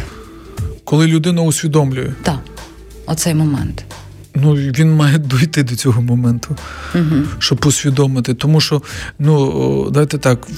[0.91, 2.13] Коли людина усвідомлює.
[2.23, 2.39] Так,
[3.07, 3.85] оцей момент.
[4.35, 6.57] ну, він має дойти до цього моменту,
[6.95, 7.23] угу.
[7.39, 8.35] щоб усвідомити.
[8.35, 8.83] Тому що,
[9.19, 10.49] ну, дайте так.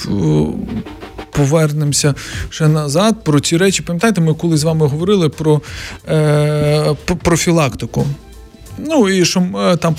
[1.31, 2.15] Повернемося
[2.49, 3.83] ще назад про ці речі.
[3.83, 5.61] Пам'ятаєте, ми коли з вами говорили про
[6.09, 8.07] е, профілактику.
[8.79, 9.97] Ну і що е, там,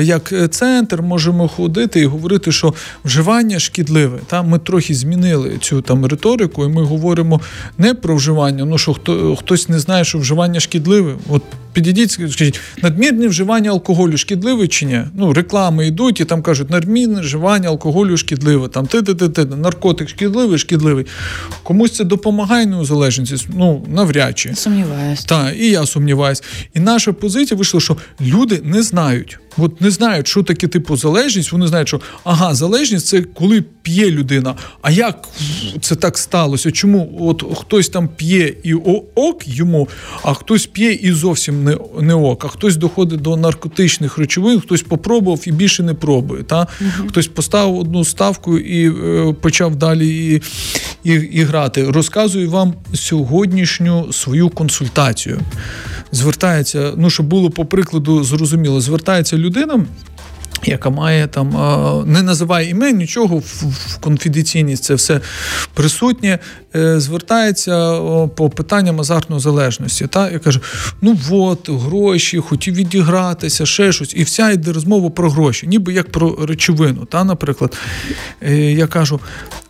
[0.00, 4.18] як центр, можемо ходити і говорити, що вживання шкідливе.
[4.26, 7.40] Та ми трохи змінили цю там риторику, і ми говоримо
[7.78, 8.64] не про вживання.
[8.64, 11.14] Ну що хто хтось не знає, що вживання шкідливе.
[11.28, 11.42] От
[11.74, 15.00] підійдіть, скажіть, надмірне вживання алкоголю шкідливе чи ні?
[15.14, 18.68] Ну, реклами йдуть і там кажуть, надмірне вживання алкоголю шкідливе.
[18.68, 21.06] Там ти ти ти ти наркотик шкідливий, шкідливий.
[21.62, 23.46] Комусь це допомагає неузалежність?
[23.56, 25.24] Ну навряд чи сумніваюся.
[25.26, 26.42] Так, і я сумніваюсь.
[26.74, 29.38] І наша позиція вийшла, що люди не знають.
[29.56, 31.52] От не знають, що таке типу залежність.
[31.52, 34.54] Вони знають, що ага, залежність це коли п'є людина.
[34.82, 35.28] А як
[35.80, 36.70] це так сталося?
[36.70, 38.74] Чому от хтось там п'є і
[39.14, 39.88] ок йому,
[40.22, 44.82] а хтось п'є і зовсім не не ок, а хтось доходить до наркотичних речовин, хтось
[44.82, 46.42] попробував і більше не пробує.
[46.42, 46.66] Та?
[46.80, 47.08] Угу.
[47.08, 50.42] Хтось поставив одну ставку і е, почав далі і,
[51.04, 51.90] і, і грати.
[51.90, 55.40] Розказую вам сьогоднішню свою консультацію
[56.12, 59.86] звертається, ну щоб було по прикладу зрозуміло, звертається людина.
[60.66, 61.48] Яка має там,
[62.06, 65.20] не називає імен, нічого в конфіденційність це все
[65.74, 66.38] присутнє,
[66.76, 70.06] е, звертається по питанням азартної залежності.
[70.06, 70.30] Та?
[70.30, 70.60] Я кажу:
[71.02, 74.14] ну от, гроші, хотів відігратися, ще щось.
[74.16, 77.04] І вся йде розмова про гроші, ніби як про речовину.
[77.04, 77.78] Та, Наприклад,
[78.42, 79.20] е, я кажу: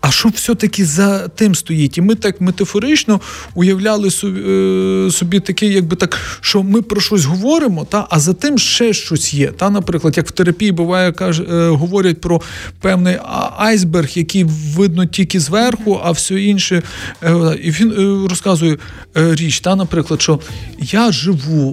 [0.06, 1.98] а що все-таки за тим стоїть?
[1.98, 3.20] І ми так метафорично
[3.54, 8.32] уявляли собі, е, собі таке, якби так, що ми про щось говоримо, та, а за
[8.32, 9.46] тим ще щось є.
[9.46, 12.42] Та, Наприклад, як в терапії буває, каже, е, говорять про
[12.80, 13.16] певний
[13.56, 14.44] айсберг, який
[14.76, 16.82] видно тільки зверху, а все інше.
[17.22, 17.92] Е, і він
[18.30, 18.78] розказує
[19.14, 20.40] річ, та, наприклад, що
[20.78, 21.70] я живу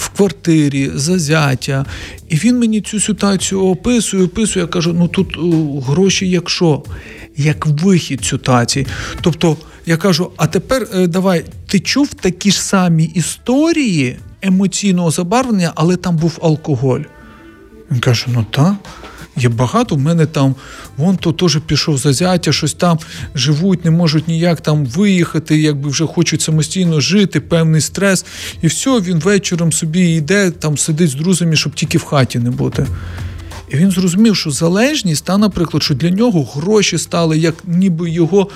[0.00, 1.86] в квартирі зазяття,
[2.28, 4.64] і він мені цю ситуацію описує, описує.
[4.64, 5.36] Я кажу: ну тут
[5.86, 6.82] гроші, якщо
[7.36, 8.86] як вихід ситуації.
[9.20, 15.72] Тобто я кажу: а тепер е, давай, ти чув такі ж самі історії емоційного забарвлення,
[15.74, 17.00] але там був алкоголь.
[17.90, 18.74] Він каже: ну так.
[19.36, 20.54] Є багато, в мене там
[20.96, 22.98] вон то теж пішов зазяття, щось там
[23.34, 28.24] живуть, не можуть ніяк там виїхати, якби вже хочуть самостійно жити, певний стрес.
[28.62, 32.50] І все, він вечором собі йде, там сидить з друзями, щоб тільки в хаті не
[32.50, 32.86] бути.
[33.68, 38.48] І він зрозумів, що залежність, та, наприклад, що для нього гроші стали як ніби його.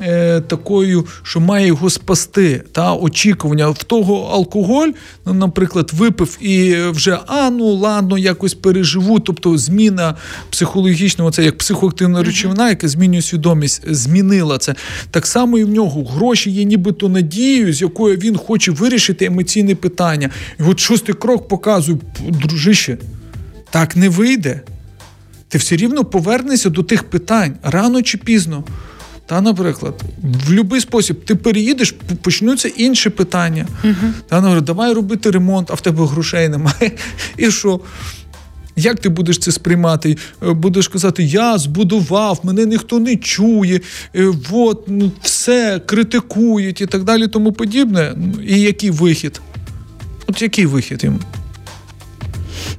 [0.00, 4.88] Е, такою, що має його спасти, та очікування в того алкоголь,
[5.26, 9.20] ну, наприклад, випив і вже а ну ладно, якось переживу.
[9.20, 10.14] Тобто зміна
[10.50, 14.74] психологічного, це як психоактивна речовина, яка змінює свідомість, змінила це.
[15.10, 19.74] Так само і в нього гроші є, нібито надією, з якою він хоче вирішити емоційне
[19.74, 20.30] питання.
[20.60, 22.98] І от шостий крок показує, дружище
[23.70, 24.60] так не вийде.
[25.48, 28.64] Ти все рівно повернешся до тих питань рано чи пізно.
[29.26, 33.66] Та, наприклад, в будь-який спосіб ти переїдеш, почнуться інші питання.
[33.84, 33.94] uh
[34.28, 36.92] Та, наприклад, давай робити ремонт, а в тебе грошей немає.
[37.36, 37.80] І що?
[38.76, 40.16] Як ти будеш це сприймати?
[40.42, 43.80] Е, будеш казати, я збудував, мене ніхто не чує,
[44.14, 48.14] е, от, ну, все критикують і так далі, тому подібне.
[48.46, 49.40] І який вихід?
[50.26, 51.18] От який вихід їм?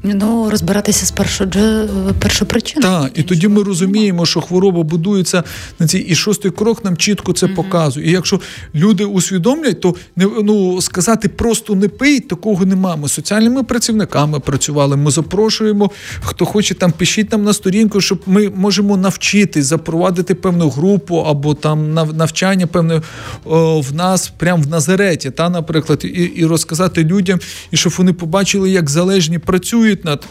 [0.04, 2.82] Ну, розбиратися з першої причини.
[2.82, 5.44] Так, і тоді ми розуміємо, що хвороба будується
[5.80, 8.08] на цій і шостий крок нам чітко це показує.
[8.08, 8.42] І якщо
[8.76, 12.96] люди усвідомлять, то не ну сказати просто не пий, такого нема.
[12.96, 14.98] Ми соціальними працівниками працювали.
[14.98, 20.70] Ми запрошуємо, хто хоче там пишіть нам на сторінку, щоб ми можемо навчитись запровадити певну
[20.70, 23.02] групу або там навчання певне
[23.46, 27.40] в нас прямо в Назареті, та, наприклад, і, і розказати людям,
[27.72, 30.28] і щоб вони побачили, як залежні працюють працюють над.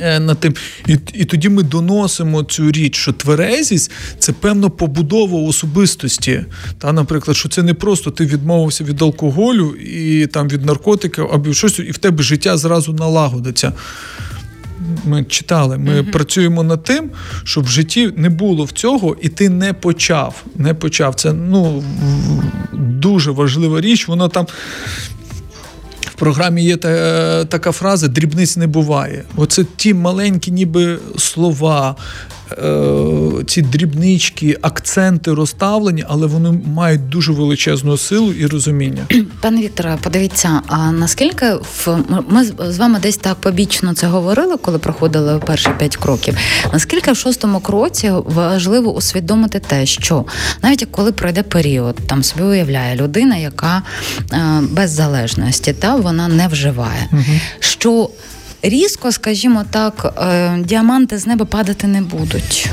[0.00, 0.54] Е, над тим,
[0.88, 6.44] і і тоді ми доносимо цю річ, що тверезість це певна побудова особистості.
[6.78, 11.52] Та, Наприклад, що це не просто ти відмовився від алкоголю і там від наркотиків, або
[11.52, 13.72] щось, і в тебе життя зразу налагодиться.
[15.04, 16.10] Ми читали, ми mm-hmm.
[16.10, 17.10] працюємо над тим,
[17.44, 20.44] щоб в житті не було в цього, і ти не почав.
[20.56, 21.14] Не почав.
[21.14, 21.84] Це ну,
[22.72, 24.08] дуже важлива річ.
[24.08, 24.46] Воно там
[26.22, 29.24] програмі є та, така фраза Дрібниць не буває.
[29.36, 31.96] Оце ті маленькі, ніби слова.
[32.58, 39.06] Е, ці дрібнички, акценти розставлені, але вони мають дуже величезну силу і розуміння.
[39.40, 41.98] Пане Вікторе, подивіться, а наскільки в
[42.28, 46.36] ми з вами десь так побічно це говорили, коли проходили перші п'ять кроків.
[46.72, 50.24] Наскільки в шостому кроці важливо усвідомити те, що
[50.62, 53.82] навіть коли пройде період, там собі уявляє людина, яка
[54.32, 57.22] е, без залежності, та вона не вживає, угу.
[57.60, 58.10] що
[58.62, 62.70] різко, скажімо так, е, діаманти з неба падати не будуть.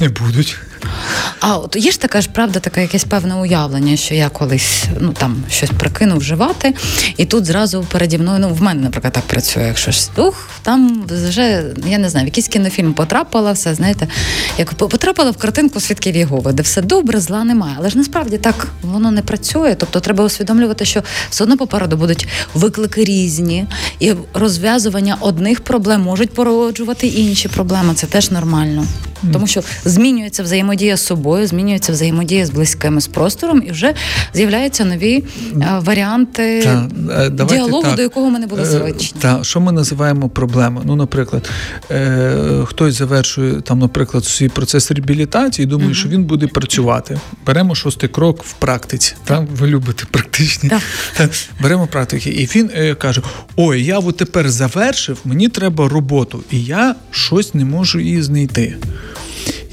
[0.00, 0.56] Не будуть.
[1.46, 5.12] А от є ж така ж правда, таке якесь певне уявлення, що я колись ну
[5.12, 6.74] там щось прикинув вживати,
[7.16, 11.04] і тут зразу переді мною, ну в мене, наприклад, так працює, якщо ж ух, там
[11.08, 14.08] вже я не знаю, в якийсь кінофільм потрапила, все знаєте,
[14.58, 17.74] як потрапила в картинку свідків Єгови, де все добре, зла немає.
[17.78, 19.74] Але ж насправді так воно не працює.
[19.78, 23.66] Тобто треба усвідомлювати, що все одно попереду будуть виклики різні,
[24.00, 27.94] і розв'язування одних проблем можуть породжувати інші проблеми.
[27.94, 28.86] Це теж нормально,
[29.32, 33.94] тому що змінюється взаємодія з собою, змінюється взаємодія з близькими з простором, і вже
[34.34, 35.24] з'являються нові
[35.54, 36.88] е, варіанти та,
[37.24, 37.96] е, діалогу, так.
[37.96, 39.20] до якого ми не були е, звичні.
[39.20, 40.86] Та що ми називаємо проблемою?
[40.86, 41.50] Ну, наприклад,
[41.90, 47.20] е, хтось завершує там, наприклад, свій процес реабілітації, і думає, uh що він буде працювати.
[47.46, 49.14] Беремо шостий крок в практиці.
[49.24, 50.70] Там ви любите практичні.
[51.16, 51.28] Та,
[51.60, 53.22] беремо практики, і він е, каже:
[53.56, 58.76] Ой, я от тепер завершив, мені треба роботу, і я щось не можу її знайти.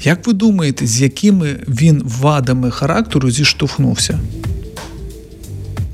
[0.04, 4.20] Як ви думаєте, з якими він вадами характеру зіштовхнувся?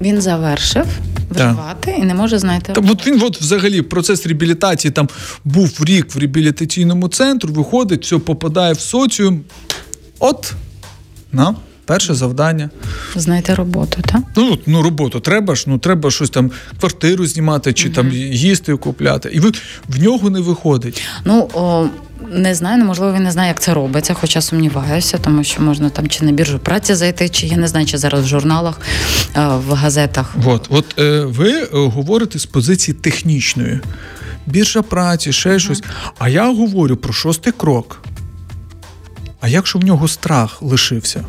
[0.01, 0.87] Він завершив
[1.31, 2.73] вживати і не може знайти.
[2.73, 5.09] Та, от він от взагалі процес реабілітації там
[5.45, 9.41] був рік в реабілітаційному центрі, виходить, все попадає в соціум.
[10.19, 10.53] От
[11.33, 11.55] на.
[11.85, 12.71] Перше завдання.
[13.17, 14.21] Знайти роботу, так?
[14.37, 16.51] Ну, ну роботу треба ж, ну треба щось там,
[16.81, 19.31] квартиру знімати чи uh там їсти купляти.
[19.33, 19.53] І ви
[19.89, 21.03] в нього не виходить.
[21.25, 21.87] Ну, о,
[22.29, 25.91] не знаю, ну, можливо, він не знає, як це робиться, хоча сумніваюся, тому що можна
[25.91, 28.81] там чи на біржу праці зайти, чи я не знаю, чи зараз в журналах,
[29.35, 30.35] в газетах.
[30.47, 33.81] От, от е, ви е, говорите з позиції технічної.
[34.47, 35.83] Біржа праці, ще uh щось.
[36.19, 38.03] А я говорю про шостий крок.
[39.41, 41.25] А якщо в нього страх лишився?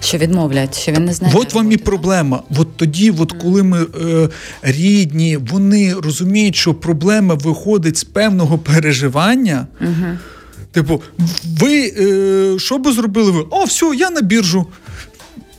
[0.00, 1.34] Що відмовлять, що він не знає.
[1.36, 2.42] От вам і проблема.
[2.58, 4.28] От тоді, от коли ми е,
[4.62, 9.66] рідні, вони розуміють, що проблема виходить з певного переживання.
[9.80, 10.18] Угу.
[10.72, 11.02] Типу,
[11.60, 13.44] ви е, що би зробили ви?
[13.50, 14.66] О, все, я на біржу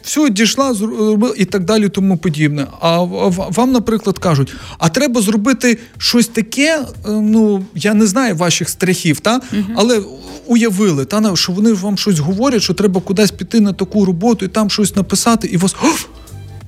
[0.10, 2.68] все, дійшла, зробила і так далі, тому подібне.
[2.82, 3.04] А
[3.50, 9.20] вам, наприклад, кажуть, а треба зробити щось таке, е, ну я не знаю ваших страхів,
[9.20, 9.64] та угу.
[9.76, 10.02] але
[10.50, 14.48] уявили, та що вони вам щось говорять, що треба кудись піти на таку роботу і
[14.48, 15.76] там щось написати, і вас.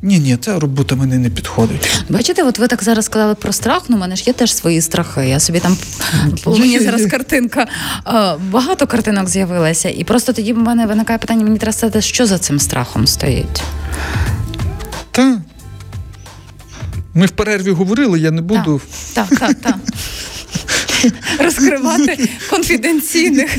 [0.03, 2.03] Ні, ні, ця робота мені не підходить.
[2.09, 3.83] Бачите, от ви так зараз сказали про страх.
[3.87, 5.29] Ну, у мене ж є теж свої страхи.
[5.29, 5.77] Я собі там
[6.45, 7.67] у мені зараз картинка.
[8.51, 12.37] Багато картинок з'явилося, і просто тоді в мене виникає питання: мені треба сказати, що за
[12.37, 13.63] цим страхом стоїть.
[15.11, 15.41] Та
[17.13, 18.81] ми в перерві говорили, я не буду.
[19.13, 19.75] Так, так, так.
[21.39, 23.57] Розкривати конфіденційних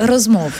[0.00, 0.52] розмов.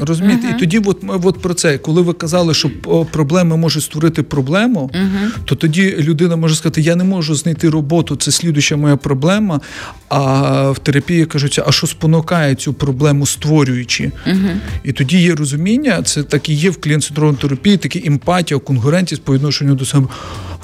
[0.00, 0.56] Розумієте, uh-huh.
[0.56, 2.70] і тоді, от, от про це, коли ви казали, що
[3.12, 5.28] проблема може створити проблему, uh-huh.
[5.44, 9.60] то тоді людина може сказати: Я не можу знайти роботу, це слідуща моя проблема.
[10.08, 14.12] А в терапії кажуть, а що спонукає цю проблему створюючи?
[14.26, 14.56] Uh-huh.
[14.84, 19.34] І тоді є розуміння, це так і є в клієнт-центровій терапії, такі емпатія, конкурентність по
[19.34, 20.06] відношенню до себе.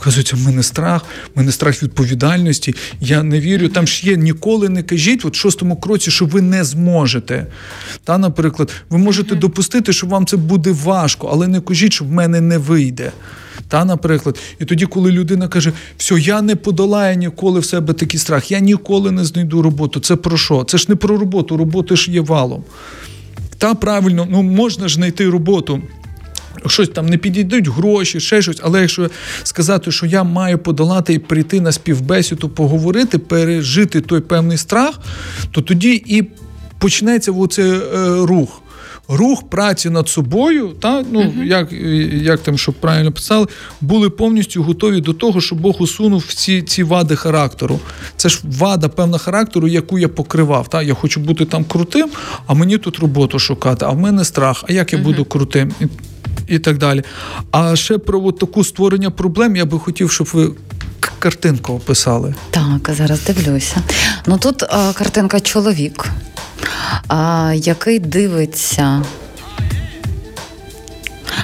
[0.03, 1.05] Вказується, в мене страх,
[1.35, 2.75] в мене страх відповідальності.
[3.01, 3.69] Я не вірю.
[3.69, 7.47] Там ж є ніколи не кажіть, от в шостому кроці, що ви не зможете.
[8.05, 12.13] Та, наприклад, ви можете допустити, що вам це буде важко, але не кажіть, що в
[12.13, 13.13] мене не вийде.
[13.69, 18.21] Та, наприклад, і тоді, коли людина каже, все, я не подолаю ніколи в себе такий
[18.21, 20.01] страх, я ніколи не знайду роботу.
[20.01, 20.65] Це про що?
[20.65, 22.65] Це ж не про роботу, роботи ж є валом.
[23.59, 25.83] Та правильно, ну можна ж знайти роботу
[26.67, 28.61] щось там не підійдуть гроші, ще щось.
[28.63, 29.11] Але якщо
[29.43, 35.01] сказати, що я маю подолати і прийти на співбесіду, поговорити, пережити той певний страх,
[35.51, 36.23] то тоді і
[36.79, 37.81] почнеться оцей е,
[38.27, 38.63] рух.
[39.09, 41.45] Рух праці над собою, та ну uh-huh.
[41.45, 41.73] як
[42.23, 43.47] як там, щоб правильно писали,
[43.81, 47.81] були повністю готові до того, що Бог усунув всі ці вади характеру.
[48.17, 50.69] Це ж вада певна характеру, яку я покривав.
[50.69, 52.09] Та Я хочу бути там крутим,
[52.47, 53.85] а мені тут роботу шукати.
[53.85, 54.65] А в мене страх.
[54.69, 55.03] А як я uh-huh.
[55.03, 55.73] буду крутим?
[56.49, 57.03] і так далі.
[57.51, 60.51] А ще про от таку створення проблем я би хотів, щоб ви
[61.19, 62.35] картинку описали.
[62.51, 63.77] Так, зараз дивлюся.
[64.27, 66.11] Ну тут а, картинка чоловік,
[67.09, 69.03] а, який дивиться.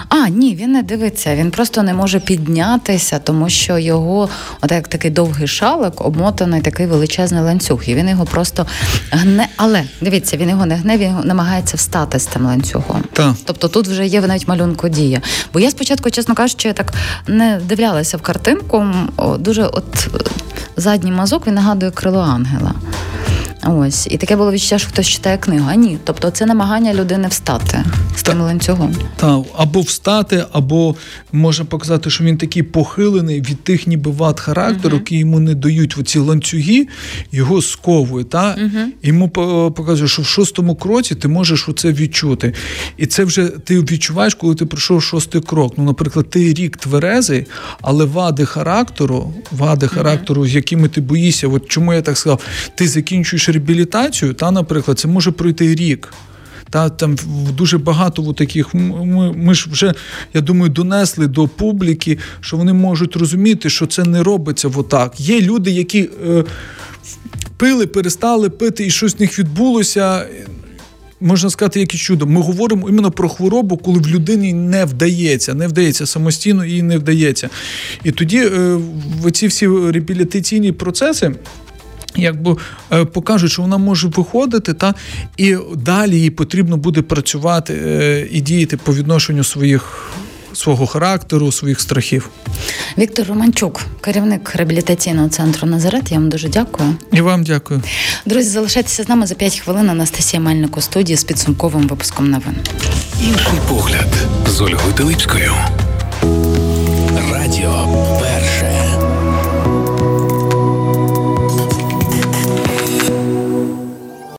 [0.08, 1.36] А, ні, він не дивиться.
[1.36, 4.28] Він просто не може піднятися, тому що його,
[4.60, 8.66] от як такий довгий шалик, обмотаний такий величезний ланцюг, і він його просто
[9.10, 9.48] гне.
[9.56, 13.04] Але дивіться, він його не гне, він намагається встати з тим ланцюгом.
[13.12, 13.34] Так.
[13.44, 15.20] Тобто тут вже є навіть малюнку дія.
[15.52, 16.92] Бо я спочатку, чесно кажучи, так
[17.26, 18.86] не дивлялася в картинку.
[19.38, 20.08] Дуже от
[20.76, 22.74] задній мазок він нагадує крило ангела.
[23.66, 25.66] Ось, і таке було відчуття, що хтось читає книгу.
[25.70, 27.84] А ні, тобто це намагання людини встати
[28.16, 28.96] з тим ланцюгом.
[29.16, 30.94] Так, або встати, або
[31.32, 35.00] може показати, що він такий похилений від тих, ніби вад характеру, uh-huh.
[35.00, 36.86] які йому не дають оці ланцюги,
[37.32, 38.24] його сковує.
[38.24, 38.56] Та?
[38.56, 38.86] Uh-huh.
[39.02, 39.28] Йому
[39.76, 42.54] показує, що в шостому кроці ти можеш оце відчути.
[42.96, 45.74] І це вже ти відчуваєш, коли ти пройшов шостий крок.
[45.76, 47.46] Ну, наприклад, ти рік тверезий,
[47.80, 49.94] але вади характеру, вади uh-huh.
[49.94, 52.40] характеру, з якими ти боїшся, от чому я так сказав,
[52.74, 56.12] ти закінчуєш реабілітацію, та, наприклад, це може пройти рік.
[56.70, 57.16] Та там
[57.56, 58.74] дуже багато таких.
[58.74, 59.94] Ми, ми ж вже,
[60.34, 65.20] я думаю, донесли до публіки, що вони можуть розуміти, що це не робиться отак.
[65.20, 66.44] Є люди, які е,
[67.56, 70.26] пили, перестали пити, і щось з них відбулося.
[71.20, 72.26] Можна сказати, якесь чудо.
[72.26, 76.98] Ми говоримо іменно про хворобу, коли в людині не вдається, не вдається самостійно і не
[76.98, 77.50] вдається.
[78.04, 78.78] І тоді е,
[79.32, 81.34] ці всі реабілітаційні процеси
[82.16, 82.56] якби
[82.92, 84.94] е, покажуть, що вона може виходити, та
[85.36, 90.12] і далі їй потрібно буде працювати е, і діяти по відношенню своїх.
[90.52, 92.30] Свого характеру, своїх страхів.
[92.98, 96.12] Віктор Романчук, керівник реабілітаційного центру Назарет.
[96.12, 96.94] Я вам дуже дякую.
[97.12, 97.82] І вам дякую.
[98.26, 99.90] Друзі, залишайтеся з нами за 5 хвилин.
[99.90, 102.56] Анастасія Мельник у студії з підсумковим випуском новин.
[103.22, 104.14] Інший погляд
[104.48, 105.52] з Ольгою Телипською.
[107.32, 107.97] Радіо.